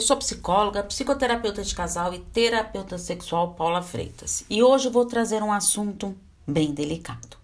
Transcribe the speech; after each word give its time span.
eu 0.00 0.02
sou 0.02 0.16
psicóloga, 0.16 0.82
psicoterapeuta 0.82 1.62
de 1.62 1.74
casal 1.74 2.14
e 2.14 2.20
terapeuta 2.20 2.96
sexual 2.96 3.52
Paula 3.52 3.82
Freitas. 3.82 4.42
E 4.48 4.62
hoje 4.62 4.88
vou 4.88 5.04
trazer 5.04 5.42
um 5.42 5.52
assunto 5.52 6.16
bem 6.46 6.72
delicado. 6.72 7.36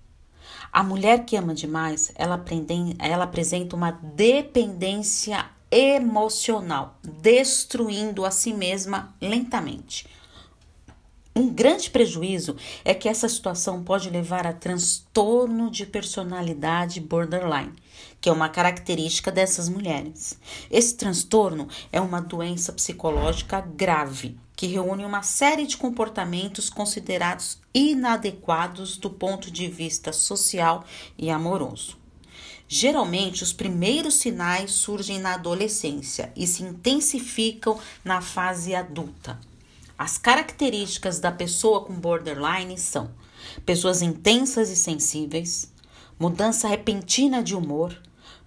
A 0.72 0.82
mulher 0.82 1.26
que 1.26 1.36
ama 1.36 1.52
demais, 1.52 2.10
ela, 2.14 2.36
aprende, 2.36 2.96
ela 2.98 3.24
apresenta 3.24 3.76
uma 3.76 3.90
dependência 3.90 5.44
emocional, 5.70 6.96
destruindo 7.02 8.24
a 8.24 8.30
si 8.30 8.54
mesma 8.54 9.14
lentamente. 9.20 10.08
Um 11.38 11.50
grande 11.50 11.90
prejuízo 11.90 12.56
é 12.82 12.94
que 12.94 13.10
essa 13.10 13.28
situação 13.28 13.84
pode 13.84 14.08
levar 14.08 14.46
a 14.46 14.54
transtorno 14.54 15.70
de 15.70 15.84
personalidade 15.84 16.98
borderline, 16.98 17.74
que 18.22 18.30
é 18.30 18.32
uma 18.32 18.48
característica 18.48 19.30
dessas 19.30 19.68
mulheres. 19.68 20.38
Esse 20.70 20.94
transtorno 20.94 21.68
é 21.92 22.00
uma 22.00 22.22
doença 22.22 22.72
psicológica 22.72 23.60
grave 23.60 24.38
que 24.56 24.66
reúne 24.66 25.04
uma 25.04 25.22
série 25.22 25.66
de 25.66 25.76
comportamentos 25.76 26.70
considerados 26.70 27.58
inadequados 27.74 28.96
do 28.96 29.10
ponto 29.10 29.50
de 29.50 29.68
vista 29.68 30.14
social 30.14 30.86
e 31.18 31.28
amoroso. 31.28 31.98
Geralmente, 32.66 33.42
os 33.42 33.52
primeiros 33.52 34.14
sinais 34.14 34.72
surgem 34.72 35.18
na 35.18 35.34
adolescência 35.34 36.32
e 36.34 36.46
se 36.46 36.62
intensificam 36.62 37.78
na 38.02 38.22
fase 38.22 38.74
adulta. 38.74 39.38
As 39.98 40.18
características 40.18 41.18
da 41.18 41.32
pessoa 41.32 41.82
com 41.82 41.94
borderline 41.94 42.76
são 42.76 43.10
pessoas 43.64 44.02
intensas 44.02 44.68
e 44.68 44.76
sensíveis, 44.76 45.72
mudança 46.18 46.68
repentina 46.68 47.42
de 47.42 47.56
humor, 47.56 47.98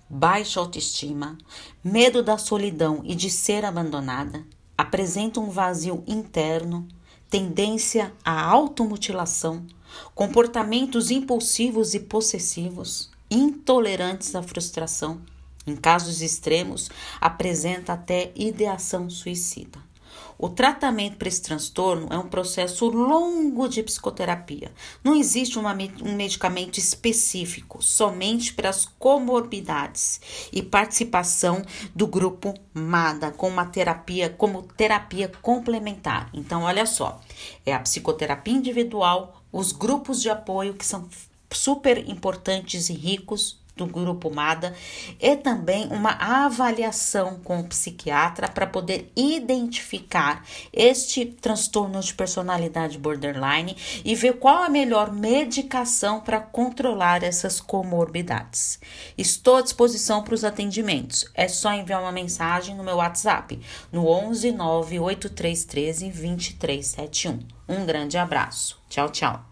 baixa 0.08 0.60
autoestima, 0.60 1.40
medo 1.84 2.22
da 2.22 2.38
solidão 2.38 3.02
e 3.04 3.16
de 3.16 3.32
ser 3.32 3.66
abandonada, 3.66 4.46
apresenta 4.78 5.40
um 5.40 5.50
vazio 5.50 6.04
interno, 6.06 6.88
tendência 7.32 8.14
à 8.24 8.46
automutilação, 8.46 9.66
comportamentos 10.14 11.10
impulsivos 11.10 11.96
e 11.96 12.00
possessivos, 12.00 13.10
intolerantes 13.30 14.36
à 14.36 14.44
frustração. 14.44 15.20
Em 15.66 15.76
casos 15.76 16.22
extremos, 16.22 16.92
apresenta 17.20 17.94
até 17.94 18.32
ideação 18.36 19.10
suicida. 19.10 19.89
O 20.38 20.48
tratamento 20.48 21.18
para 21.18 21.28
esse 21.28 21.42
transtorno 21.42 22.08
é 22.12 22.18
um 22.18 22.30
processo 22.30 22.88
longo 22.90 23.68
de 23.68 23.84
psicoterapia. 23.84 24.72
Não 25.04 25.16
existe 25.16 25.60
uma, 25.60 25.78
um 26.02 26.16
medicamento 26.16 26.78
específico, 26.78 27.84
somente 27.84 28.54
para 28.54 28.70
as 28.70 28.86
comorbidades 28.86 30.22
e 30.54 30.64
participação 30.64 31.62
do 31.94 32.08
grupo 32.08 32.54
MADA 32.74 33.32
com 33.32 33.50
uma 33.50 33.66
terapia 33.66 34.30
como 34.30 34.64
terapia 34.64 35.30
complementar. 35.42 36.30
Então, 36.34 36.64
olha 36.64 36.86
só, 36.86 37.20
é 37.66 37.74
a 37.74 37.80
psicoterapia 37.80 38.54
individual, 38.54 39.42
os 39.52 39.72
grupos 39.72 40.22
de 40.22 40.30
apoio 40.30 40.74
que 40.74 40.86
são 40.86 41.10
super 41.52 42.10
importantes 42.10 42.90
e 42.90 42.94
ricos 42.94 43.60
do 43.80 43.88
grupo 43.88 44.30
MADA 44.30 44.76
e 45.20 45.36
também 45.38 45.88
uma 45.88 46.12
avaliação 46.12 47.40
com 47.44 47.62
o 47.62 47.64
psiquiatra 47.64 48.50
para 48.50 48.68
poder 48.68 49.10
identificar 49.16 50.46
este 50.74 51.26
transtorno 51.26 52.00
de 52.02 52.14
personalidade 52.14 52.98
borderline 52.98 53.76
e 54.04 54.14
ver 54.16 54.34
qual 54.34 54.64
a 54.64 54.70
melhor 54.70 55.12
medicação 55.12 56.20
para 56.20 56.42
controlar 56.42 57.24
essas 57.24 57.62
comorbidades. 57.62 58.80
Estou 59.18 59.56
à 59.56 59.62
disposição 59.62 60.24
para 60.24 60.36
os 60.36 60.44
atendimentos. 60.44 61.26
É 61.34 61.48
só 61.48 61.72
enviar 61.74 62.02
uma 62.02 62.12
mensagem 62.12 62.76
no 62.76 62.84
meu 62.84 62.98
WhatsApp 62.98 63.60
no 63.92 64.08
11 64.08 64.52
98313 64.52 66.10
2371. 66.10 67.40
Um 67.68 67.86
grande 67.86 68.18
abraço. 68.18 68.78
Tchau, 68.90 69.10
tchau. 69.10 69.49